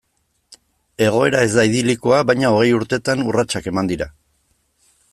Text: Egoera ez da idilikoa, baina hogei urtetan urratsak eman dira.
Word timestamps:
Egoera 1.07 1.43
ez 1.49 1.51
da 1.59 1.67
idilikoa, 1.69 2.23
baina 2.31 2.51
hogei 2.57 2.73
urtetan 2.81 3.25
urratsak 3.31 3.71
eman 3.75 3.93
dira. 3.93 4.13